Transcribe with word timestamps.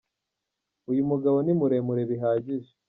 Uyu 0.91 1.03
mugabo 1.09 1.37
ni 1.45 1.53
muremure 1.59 2.03
bihagije. 2.11 2.71